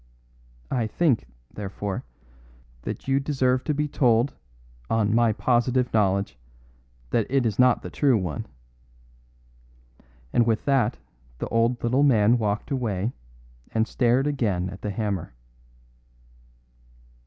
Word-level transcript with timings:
I 0.71 0.87
think, 0.87 1.27
therefore, 1.53 2.03
that 2.81 3.07
you 3.07 3.19
deserve 3.19 3.63
to 3.65 3.73
be 3.75 3.87
told, 3.87 4.33
on 4.89 5.13
my 5.13 5.31
positive 5.31 5.93
knowledge, 5.93 6.39
that 7.11 7.27
it 7.29 7.45
is 7.45 7.59
not 7.59 7.83
the 7.83 7.91
true 7.91 8.17
one." 8.17 8.47
And 10.33 10.47
with 10.47 10.65
that 10.65 10.97
the 11.37 11.47
old 11.49 11.83
little 11.83 12.01
man 12.01 12.39
walked 12.39 12.71
away 12.71 13.13
and 13.75 13.87
stared 13.87 14.25
again 14.25 14.71
at 14.71 14.81
the 14.81 14.89
hammer. 14.89 15.35